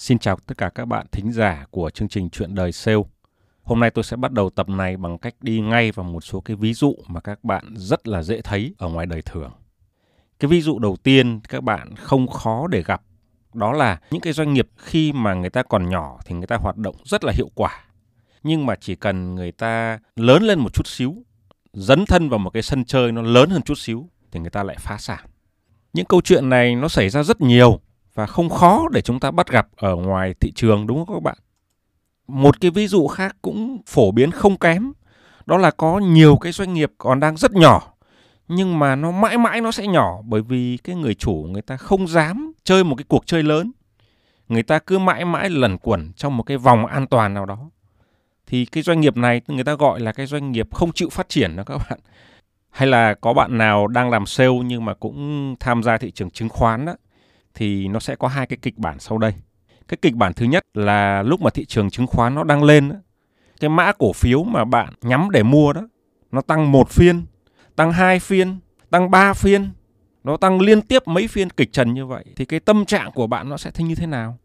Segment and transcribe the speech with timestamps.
[0.00, 3.02] Xin chào tất cả các bạn thính giả của chương trình Chuyện đời sale.
[3.62, 6.40] Hôm nay tôi sẽ bắt đầu tập này bằng cách đi ngay vào một số
[6.40, 9.52] cái ví dụ mà các bạn rất là dễ thấy ở ngoài đời thường.
[10.38, 13.02] Cái ví dụ đầu tiên các bạn không khó để gặp
[13.54, 16.56] đó là những cái doanh nghiệp khi mà người ta còn nhỏ thì người ta
[16.56, 17.84] hoạt động rất là hiệu quả.
[18.42, 21.16] Nhưng mà chỉ cần người ta lớn lên một chút xíu,
[21.72, 24.62] dấn thân vào một cái sân chơi nó lớn hơn chút xíu thì người ta
[24.62, 25.24] lại phá sản.
[25.92, 27.80] Những câu chuyện này nó xảy ra rất nhiều
[28.20, 31.22] và không khó để chúng ta bắt gặp ở ngoài thị trường đúng không các
[31.22, 31.38] bạn?
[32.28, 34.92] Một cái ví dụ khác cũng phổ biến không kém,
[35.46, 37.92] đó là có nhiều cái doanh nghiệp còn đang rất nhỏ
[38.48, 41.76] nhưng mà nó mãi mãi nó sẽ nhỏ bởi vì cái người chủ người ta
[41.76, 43.72] không dám chơi một cái cuộc chơi lớn.
[44.48, 47.70] Người ta cứ mãi mãi lẩn quẩn trong một cái vòng an toàn nào đó.
[48.46, 51.28] Thì cái doanh nghiệp này người ta gọi là cái doanh nghiệp không chịu phát
[51.28, 52.00] triển đó các bạn.
[52.70, 56.30] Hay là có bạn nào đang làm sale nhưng mà cũng tham gia thị trường
[56.30, 56.94] chứng khoán đó
[57.54, 59.34] thì nó sẽ có hai cái kịch bản sau đây.
[59.88, 62.92] Cái kịch bản thứ nhất là lúc mà thị trường chứng khoán nó đang lên,
[63.60, 65.88] cái mã cổ phiếu mà bạn nhắm để mua đó,
[66.32, 67.26] nó tăng một phiên,
[67.76, 68.58] tăng hai phiên,
[68.90, 69.70] tăng ba phiên,
[70.24, 73.26] nó tăng liên tiếp mấy phiên kịch trần như vậy thì cái tâm trạng của
[73.26, 74.38] bạn nó sẽ thế như thế nào?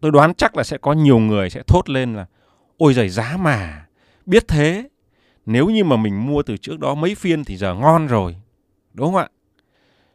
[0.00, 2.26] Tôi đoán chắc là sẽ có nhiều người sẽ thốt lên là
[2.76, 3.86] ôi giời giá mà,
[4.26, 4.88] biết thế,
[5.46, 8.36] nếu như mà mình mua từ trước đó mấy phiên thì giờ ngon rồi.
[8.94, 9.28] Đúng không ạ?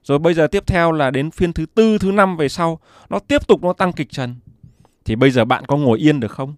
[0.03, 3.19] Rồi bây giờ tiếp theo là đến phiên thứ tư, thứ năm về sau, nó
[3.19, 4.35] tiếp tục nó tăng kịch trần.
[5.05, 6.55] Thì bây giờ bạn có ngồi yên được không?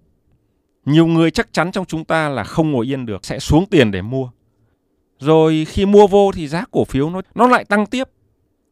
[0.85, 3.91] Nhiều người chắc chắn trong chúng ta là không ngồi yên được, sẽ xuống tiền
[3.91, 4.29] để mua.
[5.19, 8.09] Rồi khi mua vô thì giá cổ phiếu nó nó lại tăng tiếp.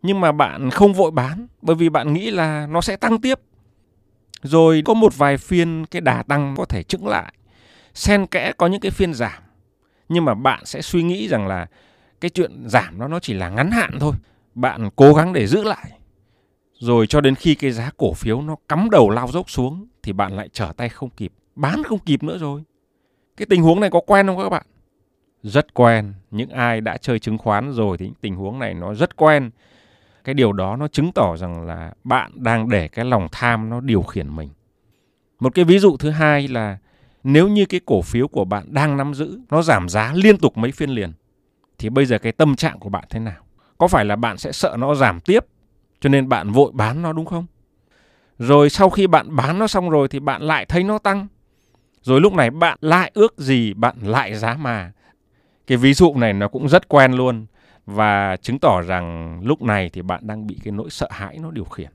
[0.01, 3.39] Nhưng mà bạn không vội bán bởi vì bạn nghĩ là nó sẽ tăng tiếp.
[4.43, 7.33] Rồi có một vài phiên cái đà tăng có thể chững lại.
[7.93, 9.43] Xen kẽ có những cái phiên giảm.
[10.09, 11.67] Nhưng mà bạn sẽ suy nghĩ rằng là
[12.21, 14.13] cái chuyện giảm nó nó chỉ là ngắn hạn thôi
[14.55, 15.91] bạn cố gắng để giữ lại.
[16.79, 20.13] Rồi cho đến khi cái giá cổ phiếu nó cắm đầu lao dốc xuống thì
[20.13, 22.63] bạn lại trở tay không kịp, bán không kịp nữa rồi.
[23.37, 24.65] Cái tình huống này có quen không các bạn?
[25.43, 26.13] Rất quen.
[26.31, 29.51] Những ai đã chơi chứng khoán rồi thì tình huống này nó rất quen.
[30.23, 33.81] Cái điều đó nó chứng tỏ rằng là bạn đang để cái lòng tham nó
[33.81, 34.49] điều khiển mình.
[35.39, 36.77] Một cái ví dụ thứ hai là
[37.23, 40.57] nếu như cái cổ phiếu của bạn đang nắm giữ nó giảm giá liên tục
[40.57, 41.13] mấy phiên liền,
[41.77, 43.43] thì bây giờ cái tâm trạng của bạn thế nào?
[43.83, 45.45] Có phải là bạn sẽ sợ nó giảm tiếp
[46.01, 47.45] cho nên bạn vội bán nó đúng không?
[48.37, 51.27] Rồi sau khi bạn bán nó xong rồi thì bạn lại thấy nó tăng.
[52.01, 54.91] Rồi lúc này bạn lại ước gì bạn lại giá mà.
[55.67, 57.45] Cái ví dụ này nó cũng rất quen luôn
[57.85, 61.51] và chứng tỏ rằng lúc này thì bạn đang bị cái nỗi sợ hãi nó
[61.51, 61.89] điều khiển.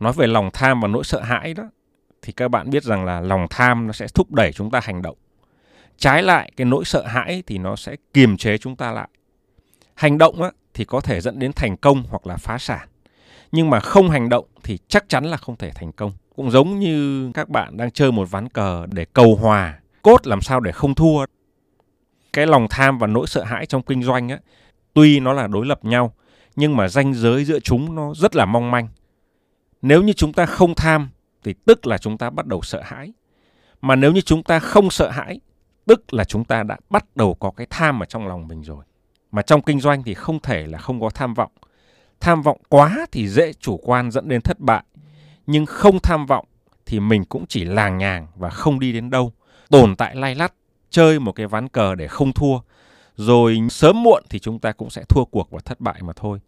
[0.00, 1.64] Nói về lòng tham và nỗi sợ hãi đó
[2.22, 5.02] thì các bạn biết rằng là lòng tham nó sẽ thúc đẩy chúng ta hành
[5.02, 5.16] động.
[5.96, 9.08] Trái lại cái nỗi sợ hãi thì nó sẽ kiềm chế chúng ta lại.
[9.94, 12.88] Hành động á, thì có thể dẫn đến thành công hoặc là phá sản.
[13.52, 16.12] Nhưng mà không hành động thì chắc chắn là không thể thành công.
[16.36, 20.40] Cũng giống như các bạn đang chơi một ván cờ để cầu hòa, cốt làm
[20.40, 21.26] sao để không thua.
[22.32, 24.38] Cái lòng tham và nỗi sợ hãi trong kinh doanh á,
[24.94, 26.14] tuy nó là đối lập nhau,
[26.56, 28.88] nhưng mà ranh giới giữa chúng nó rất là mong manh.
[29.82, 31.08] Nếu như chúng ta không tham
[31.44, 33.12] thì tức là chúng ta bắt đầu sợ hãi.
[33.80, 35.40] Mà nếu như chúng ta không sợ hãi,
[35.86, 38.84] tức là chúng ta đã bắt đầu có cái tham ở trong lòng mình rồi.
[39.32, 41.52] Mà trong kinh doanh thì không thể là không có tham vọng.
[42.20, 44.84] Tham vọng quá thì dễ chủ quan dẫn đến thất bại.
[45.46, 46.46] Nhưng không tham vọng
[46.86, 49.32] thì mình cũng chỉ làng nhàng và không đi đến đâu.
[49.70, 50.54] Tồn tại lay lắt,
[50.90, 52.58] chơi một cái ván cờ để không thua.
[53.16, 56.38] Rồi sớm muộn thì chúng ta cũng sẽ thua cuộc và thất bại mà thôi.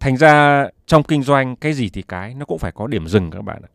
[0.00, 3.30] Thành ra trong kinh doanh cái gì thì cái nó cũng phải có điểm dừng
[3.30, 3.70] các bạn ạ.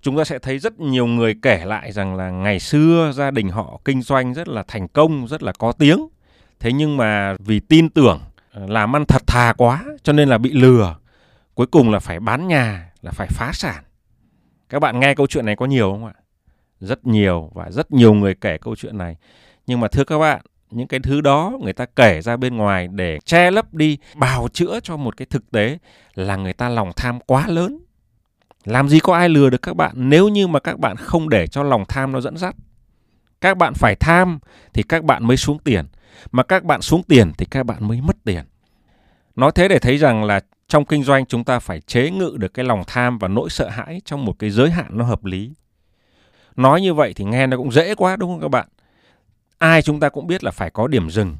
[0.00, 3.48] Chúng ta sẽ thấy rất nhiều người kể lại rằng là ngày xưa gia đình
[3.48, 6.08] họ kinh doanh rất là thành công, rất là có tiếng
[6.62, 8.20] thế nhưng mà vì tin tưởng
[8.52, 10.96] ờ, làm ăn thật thà quá, cho nên là bị lừa.
[11.54, 13.84] Cuối cùng là phải bán nhà, là phải phá sản.
[14.68, 16.12] Các bạn nghe câu chuyện này có nhiều không ạ?
[16.80, 19.16] Rất nhiều và rất nhiều người kể câu chuyện này.
[19.66, 20.40] Nhưng mà thưa các bạn,
[20.70, 24.48] những cái thứ đó người ta kể ra bên ngoài để che lấp đi, bào
[24.48, 25.78] chữa cho một cái thực tế
[26.14, 27.78] là người ta lòng tham quá lớn.
[28.64, 31.46] Làm gì có ai lừa được các bạn nếu như mà các bạn không để
[31.46, 32.54] cho lòng tham nó dẫn dắt.
[33.40, 34.38] Các bạn phải tham
[34.72, 35.84] thì các bạn mới xuống tiền
[36.32, 38.44] mà các bạn xuống tiền thì các bạn mới mất tiền.
[39.36, 42.54] Nói thế để thấy rằng là trong kinh doanh chúng ta phải chế ngự được
[42.54, 45.52] cái lòng tham và nỗi sợ hãi trong một cái giới hạn nó hợp lý.
[46.56, 48.68] Nói như vậy thì nghe nó cũng dễ quá đúng không các bạn?
[49.58, 51.36] Ai chúng ta cũng biết là phải có điểm dừng.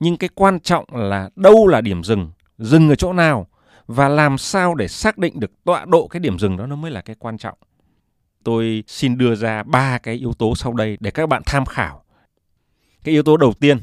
[0.00, 3.46] Nhưng cái quan trọng là đâu là điểm dừng, dừng ở chỗ nào
[3.86, 6.90] và làm sao để xác định được tọa độ cái điểm dừng đó nó mới
[6.90, 7.58] là cái quan trọng.
[8.44, 12.04] Tôi xin đưa ra ba cái yếu tố sau đây để các bạn tham khảo.
[13.04, 13.78] Cái yếu tố đầu tiên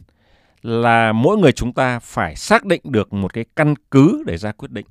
[0.61, 4.51] là mỗi người chúng ta phải xác định được một cái căn cứ để ra
[4.51, 4.85] quyết định.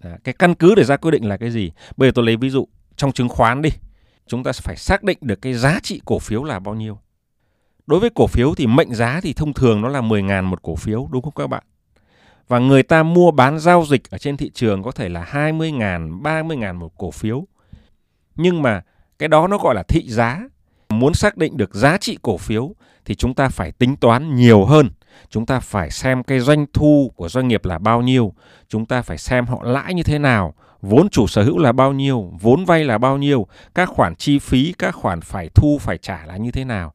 [0.00, 1.70] À, cái căn cứ để ra quyết định là cái gì?
[1.96, 3.70] Bây giờ tôi lấy ví dụ trong chứng khoán đi,
[4.26, 6.98] chúng ta phải xác định được cái giá trị cổ phiếu là bao nhiêu.
[7.86, 10.76] Đối với cổ phiếu thì mệnh giá thì thông thường nó là 10.000 một cổ
[10.76, 11.62] phiếu đúng không các bạn?
[12.48, 16.22] Và người ta mua bán giao dịch ở trên thị trường có thể là 20.000,
[16.22, 17.46] 30.000 một cổ phiếu.
[18.36, 18.82] Nhưng mà
[19.18, 20.48] cái đó nó gọi là thị giá.
[20.88, 22.74] Muốn xác định được giá trị cổ phiếu
[23.04, 24.90] thì chúng ta phải tính toán nhiều hơn.
[25.30, 28.32] Chúng ta phải xem cái doanh thu của doanh nghiệp là bao nhiêu.
[28.68, 30.54] Chúng ta phải xem họ lãi như thế nào.
[30.82, 34.38] Vốn chủ sở hữu là bao nhiêu, vốn vay là bao nhiêu, các khoản chi
[34.38, 36.92] phí, các khoản phải thu phải trả là như thế nào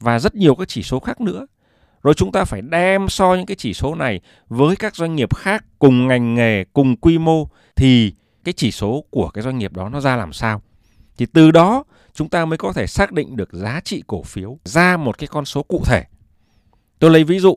[0.00, 1.46] và rất nhiều các chỉ số khác nữa.
[2.02, 5.34] Rồi chúng ta phải đem so những cái chỉ số này với các doanh nghiệp
[5.36, 8.14] khác cùng ngành nghề, cùng quy mô thì
[8.44, 10.62] cái chỉ số của cái doanh nghiệp đó nó ra làm sao.
[11.18, 11.84] Thì từ đó
[12.14, 15.26] chúng ta mới có thể xác định được giá trị cổ phiếu ra một cái
[15.26, 16.04] con số cụ thể.
[16.98, 17.56] Tôi lấy ví dụ,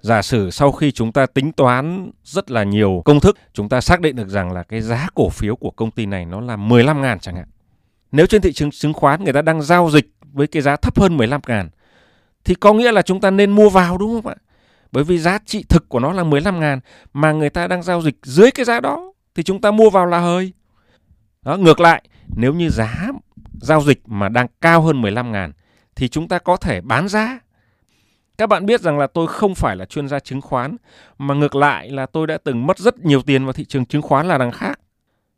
[0.00, 3.80] giả sử sau khi chúng ta tính toán rất là nhiều công thức, chúng ta
[3.80, 6.56] xác định được rằng là cái giá cổ phiếu của công ty này nó là
[6.56, 7.48] 15 ngàn chẳng hạn.
[8.12, 11.00] Nếu trên thị trường chứng khoán người ta đang giao dịch với cái giá thấp
[11.00, 11.68] hơn 15 ngàn
[12.44, 14.36] thì có nghĩa là chúng ta nên mua vào đúng không ạ?
[14.92, 16.80] Bởi vì giá trị thực của nó là 15 ngàn
[17.12, 20.06] mà người ta đang giao dịch dưới cái giá đó thì chúng ta mua vào
[20.06, 20.52] là hơi.
[21.42, 22.02] Đó, ngược lại,
[22.36, 23.08] nếu như giá
[23.60, 25.52] giao dịch mà đang cao hơn 15 ngàn
[25.96, 27.38] thì chúng ta có thể bán giá.
[28.38, 30.76] Các bạn biết rằng là tôi không phải là chuyên gia chứng khoán
[31.18, 34.02] mà ngược lại là tôi đã từng mất rất nhiều tiền vào thị trường chứng
[34.02, 34.80] khoán là đằng khác.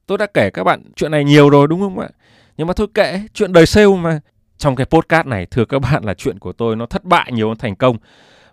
[0.06, 2.08] Tôi đã kể các bạn chuyện này nhiều rồi đúng không ạ?
[2.56, 4.20] Nhưng mà thôi kệ, chuyện đời sale mà
[4.61, 7.49] trong cái podcast này thưa các bạn là chuyện của tôi nó thất bại nhiều
[7.49, 7.97] hơn thành công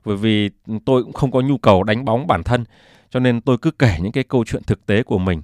[0.05, 0.49] bởi vì
[0.85, 2.65] tôi cũng không có nhu cầu đánh bóng bản thân
[3.09, 5.41] cho nên tôi cứ kể những cái câu chuyện thực tế của mình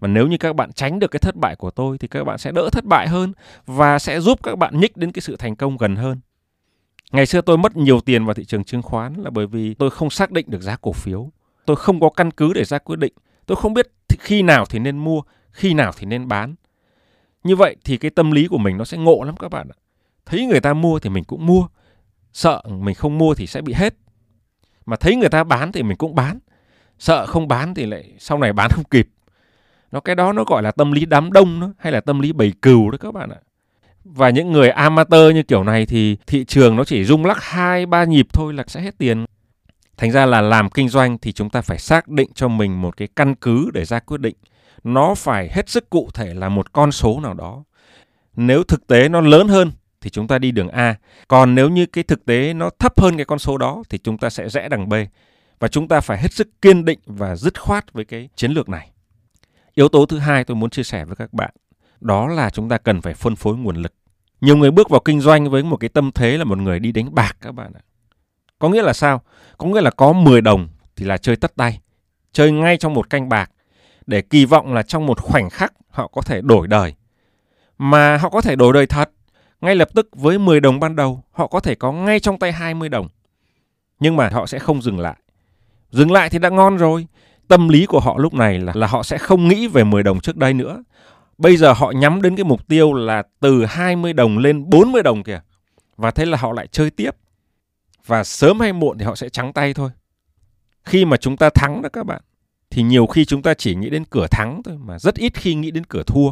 [0.00, 2.38] và nếu như các bạn tránh được cái thất bại của tôi thì các bạn
[2.38, 3.32] sẽ đỡ thất bại hơn
[3.66, 6.20] và sẽ giúp các bạn nhích đến cái sự thành công gần hơn
[7.12, 9.90] ngày xưa tôi mất nhiều tiền vào thị trường chứng khoán là bởi vì tôi
[9.90, 11.30] không xác định được giá cổ phiếu.
[11.66, 13.12] Tôi không có căn cứ để ra quyết định.
[13.46, 16.54] Tôi không biết khi nào thì nên mua khi nào thì nên bán.
[17.44, 19.76] Như vậy thì cái tâm lý của mình nó sẽ ngộ lắm các bạn ạ.
[20.26, 21.66] Thấy người ta mua thì mình cũng mua.
[22.32, 23.94] Sợ mình không mua thì sẽ bị hết.
[24.86, 26.38] Mà thấy người ta bán thì mình cũng bán.
[26.98, 29.08] Sợ không bán thì lại sau này bán không kịp.
[29.92, 32.32] Nó cái đó nó gọi là tâm lý đám đông đó, hay là tâm lý
[32.32, 33.40] bầy cừu đó các bạn ạ
[34.04, 37.86] và những người amateur như kiểu này thì thị trường nó chỉ rung lắc hai
[37.86, 39.24] ba nhịp thôi là sẽ hết tiền
[39.96, 42.96] thành ra là làm kinh doanh thì chúng ta phải xác định cho mình một
[42.96, 44.36] cái căn cứ để ra quyết định
[44.84, 47.64] nó phải hết sức cụ thể là một con số nào đó
[48.36, 50.96] nếu thực tế nó lớn hơn thì chúng ta đi đường A.
[51.28, 54.18] Còn nếu như cái thực tế nó thấp hơn cái con số đó thì chúng
[54.18, 54.94] ta sẽ rẽ đằng B.
[55.58, 58.68] Và chúng ta phải hết sức kiên định và dứt khoát với cái chiến lược
[58.68, 58.90] này.
[59.74, 61.50] Yếu tố thứ hai tôi muốn chia sẻ với các bạn,
[62.00, 63.92] đó là chúng ta cần phải phân phối nguồn lực.
[64.40, 66.92] Nhiều người bước vào kinh doanh với một cái tâm thế là một người đi
[66.92, 67.80] đánh bạc các bạn ạ.
[68.58, 69.22] Có nghĩa là sao?
[69.58, 71.80] Có nghĩa là có 10 đồng thì là chơi tất tay,
[72.32, 73.50] chơi ngay trong một canh bạc
[74.06, 76.94] để kỳ vọng là trong một khoảnh khắc họ có thể đổi đời.
[77.78, 79.10] Mà họ có thể đổi đời thật
[79.60, 82.52] ngay lập tức với 10 đồng ban đầu, họ có thể có ngay trong tay
[82.52, 83.08] 20 đồng.
[84.00, 85.16] Nhưng mà họ sẽ không dừng lại.
[85.90, 87.06] Dừng lại thì đã ngon rồi.
[87.48, 90.20] Tâm lý của họ lúc này là là họ sẽ không nghĩ về 10 đồng
[90.20, 90.82] trước đây nữa.
[91.38, 95.22] Bây giờ họ nhắm đến cái mục tiêu là từ 20 đồng lên 40 đồng
[95.22, 95.40] kìa.
[95.96, 97.10] Và thế là họ lại chơi tiếp.
[98.06, 99.90] Và sớm hay muộn thì họ sẽ trắng tay thôi.
[100.84, 102.22] Khi mà chúng ta thắng đó các bạn,
[102.70, 105.54] thì nhiều khi chúng ta chỉ nghĩ đến cửa thắng thôi mà rất ít khi
[105.54, 106.30] nghĩ đến cửa thua.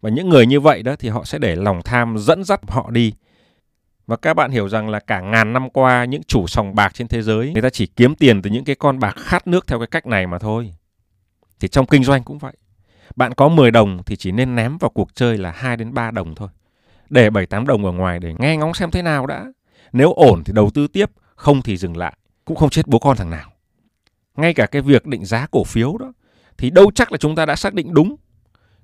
[0.00, 2.90] Và những người như vậy đó thì họ sẽ để lòng tham dẫn dắt họ
[2.90, 3.12] đi.
[4.06, 7.08] Và các bạn hiểu rằng là cả ngàn năm qua những chủ sòng bạc trên
[7.08, 9.78] thế giới người ta chỉ kiếm tiền từ những cái con bạc khát nước theo
[9.78, 10.74] cái cách này mà thôi.
[11.60, 12.52] Thì trong kinh doanh cũng vậy.
[13.16, 16.10] Bạn có 10 đồng thì chỉ nên ném vào cuộc chơi là 2 đến 3
[16.10, 16.48] đồng thôi.
[17.10, 19.46] Để 7 8 đồng ở ngoài để nghe ngóng xem thế nào đã.
[19.92, 23.16] Nếu ổn thì đầu tư tiếp, không thì dừng lại, cũng không chết bố con
[23.16, 23.52] thằng nào.
[24.36, 26.12] Ngay cả cái việc định giá cổ phiếu đó
[26.58, 28.16] thì đâu chắc là chúng ta đã xác định đúng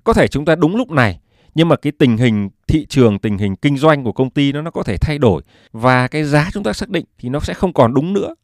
[0.03, 1.19] có thể chúng ta đúng lúc này
[1.55, 4.61] nhưng mà cái tình hình thị trường tình hình kinh doanh của công ty nó
[4.61, 7.53] nó có thể thay đổi và cái giá chúng ta xác định thì nó sẽ
[7.53, 8.35] không còn đúng nữa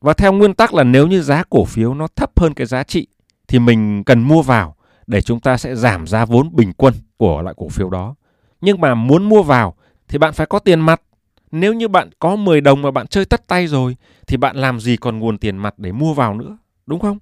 [0.00, 2.82] và theo nguyên tắc là nếu như giá cổ phiếu nó thấp hơn cái giá
[2.82, 3.06] trị
[3.48, 7.42] thì mình cần mua vào để chúng ta sẽ giảm giá vốn bình quân của
[7.42, 8.14] loại cổ phiếu đó.
[8.60, 9.74] Nhưng mà muốn mua vào
[10.08, 11.02] thì bạn phải có tiền mặt.
[11.50, 14.80] Nếu như bạn có 10 đồng mà bạn chơi tất tay rồi thì bạn làm
[14.80, 16.56] gì còn nguồn tiền mặt để mua vào nữa,
[16.86, 17.18] đúng không?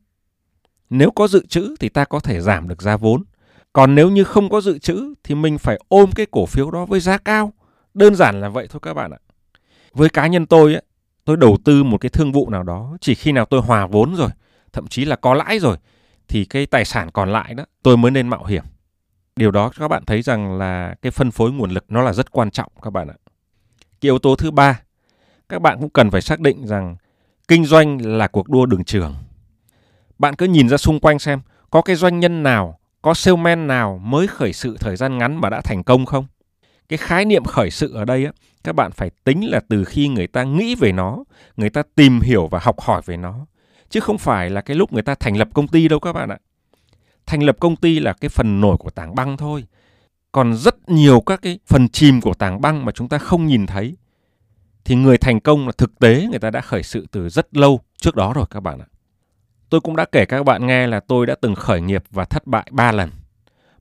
[0.91, 3.25] Nếu có dự trữ thì ta có thể giảm được giá vốn
[3.73, 6.85] còn nếu như không có dự trữ thì mình phải ôm cái cổ phiếu đó
[6.85, 7.53] với giá cao.
[7.95, 9.19] Đơn giản là vậy thôi các bạn ạ.
[9.93, 10.83] Với cá nhân tôi ấy,
[11.25, 14.15] tôi đầu tư một cái thương vụ nào đó chỉ khi nào tôi hòa vốn
[14.15, 14.31] rồi,
[14.73, 15.77] thậm chí là có lãi rồi
[16.31, 18.65] thì cái tài sản còn lại đó tôi mới nên mạo hiểm.
[19.37, 22.31] Điều đó các bạn thấy rằng là cái phân phối nguồn lực nó là rất
[22.31, 23.15] quan trọng các bạn ạ.
[23.81, 24.81] Cái yếu tố thứ ba,
[25.49, 26.97] các bạn cũng cần phải xác định rằng
[27.49, 29.15] kinh doanh là cuộc đua đường trường.
[30.19, 33.99] Bạn cứ nhìn ra xung quanh xem có cái doanh nhân nào Có salesman nào
[33.99, 36.27] mới khởi sự thời gian ngắn mà đã thành công không?
[36.89, 38.33] Cái khái niệm khởi sự ở đây á,
[38.65, 41.25] các bạn phải tính là từ khi người ta nghĩ về nó,
[41.57, 43.47] người ta tìm hiểu và học hỏi về nó.
[43.91, 46.29] Chứ không phải là cái lúc người ta thành lập công ty đâu các bạn
[46.29, 46.39] ạ.
[47.27, 49.65] Thành lập công ty là cái phần nổi của tảng băng thôi.
[50.33, 53.67] Còn rất nhiều các cái phần chìm của tảng băng mà chúng ta không nhìn
[53.67, 53.97] thấy.
[54.85, 57.81] Thì người thành công là thực tế, người ta đã khởi sự từ rất lâu
[57.97, 58.87] trước đó rồi các bạn ạ.
[59.71, 62.47] Tôi cũng đã kể các bạn nghe là tôi đã từng khởi nghiệp và thất
[62.47, 63.11] bại 3 lần.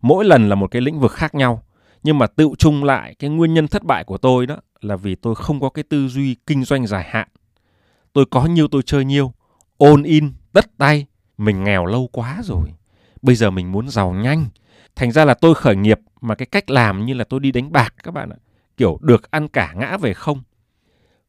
[0.02, 1.64] Mỗi lần là một cái lĩnh vực khác nhau.
[2.04, 5.16] Nhưng mà tự chung lại, cái nguyên nhân thất bại của tôi đó là vì
[5.16, 7.28] tôi không có cái tư duy kinh doanh dài hạn.
[8.14, 9.34] Tôi có nhiều tôi chơi nhiều
[9.80, 11.06] ôn in, tất tay.
[11.38, 12.74] Mình nghèo lâu quá rồi.
[13.22, 14.46] Bây giờ mình muốn giàu nhanh.
[14.96, 17.72] Thành ra là tôi khởi nghiệp mà cái cách làm như là tôi đi đánh
[17.72, 18.38] bạc các bạn ạ.
[18.78, 20.42] Kiểu được ăn cả ngã về không.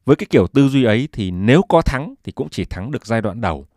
[0.05, 3.05] Với cái kiểu tư duy ấy thì nếu có thắng thì cũng chỉ thắng được
[3.05, 3.67] giai đoạn đầu.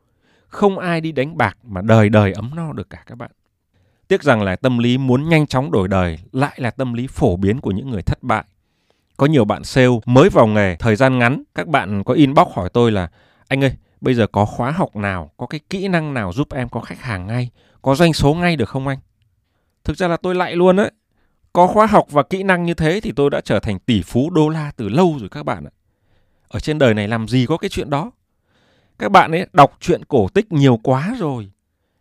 [0.48, 3.30] Không ai đi đánh bạc mà đời đời ấm no được cả các bạn.
[4.08, 7.36] Tiếc rằng là tâm lý muốn nhanh chóng đổi đời lại là tâm lý phổ
[7.36, 8.44] biến của những người thất bại.
[9.16, 12.68] Có nhiều bạn sale mới vào nghề thời gian ngắn, các bạn có inbox hỏi
[12.72, 13.10] tôi là
[13.48, 13.72] anh ơi,
[14.04, 17.00] bây giờ có khóa học nào, có cái kỹ năng nào giúp em có khách
[17.00, 17.50] hàng ngay,
[17.82, 18.98] có doanh số ngay được không anh?
[19.84, 20.90] Thực ra là tôi lại luôn đấy.
[21.52, 24.30] Có khóa học và kỹ năng như thế thì tôi đã trở thành tỷ phú
[24.30, 25.72] đô la từ lâu rồi các bạn ạ.
[26.48, 28.10] Ở trên đời này làm gì có cái chuyện đó.
[28.98, 31.50] Các bạn ấy đọc truyện cổ tích nhiều quá rồi.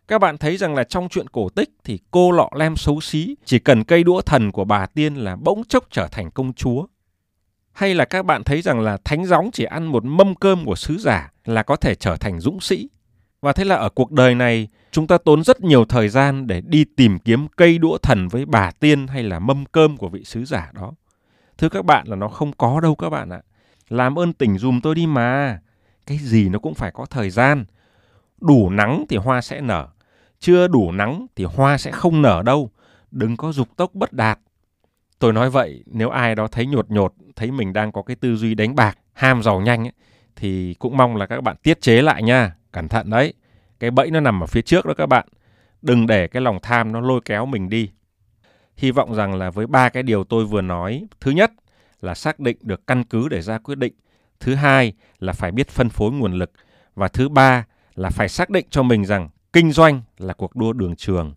[0.08, 3.36] Các bạn thấy rằng là trong chuyện cổ tích thì cô lọ lem xấu xí
[3.46, 6.86] chỉ cần cây đũa thần của bà tiên là bỗng chốc trở thành công chúa.
[7.74, 10.76] Hay là các bạn thấy rằng là thánh gióng chỉ ăn một mâm cơm của
[10.76, 12.90] sứ giả là có thể trở thành dũng sĩ.
[13.42, 16.62] Và thế là ở cuộc đời này, chúng ta tốn rất nhiều thời gian để
[16.62, 20.24] đi tìm kiếm cây đũa thần với bà tiên hay là mâm cơm của vị
[20.24, 20.94] sứ giả đó.
[21.58, 23.42] Thưa các bạn là nó không có đâu các bạn ạ.
[23.90, 25.60] Làm ơn tỉnh dùm tôi đi mà.
[26.06, 27.66] Cái gì nó cũng phải có thời gian.
[28.42, 29.88] Đủ nắng thì hoa sẽ nở.
[30.40, 32.72] Chưa đủ nắng thì hoa sẽ không nở đâu.
[33.12, 34.40] Đừng có dục tốc bất đạt.
[35.24, 38.36] Tôi nói vậy, nếu ai đó thấy nhột nhột, thấy mình đang có cái tư
[38.36, 39.92] duy đánh bạc, ham giàu nhanh ấy,
[40.36, 42.56] thì cũng mong là các bạn tiết chế lại nha.
[42.72, 43.34] Cẩn thận đấy.
[43.80, 45.28] Cái bẫy nó nằm ở phía trước đó các bạn.
[45.82, 47.92] Đừng để cái lòng tham nó lôi kéo mình đi.
[48.78, 51.52] Hy vọng rằng là với ba cái điều tôi vừa nói, thứ nhất
[52.02, 53.94] là xác định được căn cứ để ra quyết định.
[54.40, 56.52] Thứ hai là phải biết phân phối nguồn lực.
[56.96, 57.66] Và thứ ba
[57.96, 61.34] là phải xác định cho mình rằng kinh doanh là cuộc đua đường trường.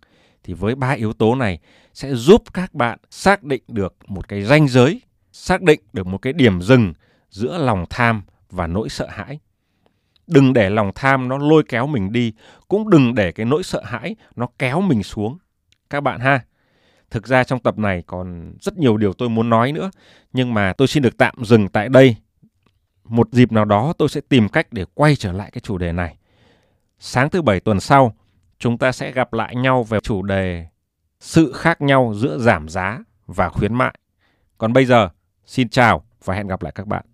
[0.47, 1.59] Thì với ba yếu tố này
[1.93, 5.01] sẽ giúp các bạn xác định được một cái ranh giới,
[5.31, 6.93] xác định được một cái điểm dừng
[7.29, 9.39] giữa lòng tham và nỗi sợ hãi.
[10.27, 12.33] Đừng để lòng tham nó lôi kéo mình đi,
[12.67, 15.37] cũng đừng để cái nỗi sợ hãi nó kéo mình xuống.
[15.89, 16.45] Các bạn ha.
[17.09, 19.91] Thực ra trong tập này còn rất nhiều điều tôi muốn nói nữa,
[20.33, 22.15] nhưng mà tôi xin được tạm dừng tại đây.
[23.03, 25.91] Một dịp nào đó tôi sẽ tìm cách để quay trở lại cái chủ đề
[25.91, 26.17] này.
[26.99, 28.15] Sáng thứ bảy tuần sau,
[28.59, 30.67] chúng ta sẽ gặp lại nhau về chủ đề
[31.19, 33.95] sự khác nhau giữa giảm giá và khuyến mại.
[34.57, 35.09] Còn bây giờ,
[35.45, 37.05] xin chào và hẹn gặp lại các bạn.